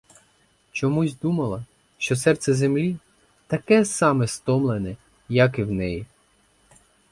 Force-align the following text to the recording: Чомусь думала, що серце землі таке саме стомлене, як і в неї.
Чомусь 0.71 1.13
думала, 1.17 1.65
що 1.97 2.15
серце 2.15 2.53
землі 2.53 2.95
таке 3.47 3.85
саме 3.85 4.27
стомлене, 4.27 4.95
як 5.29 5.59
і 5.59 5.63
в 5.63 5.71
неї. 5.71 6.05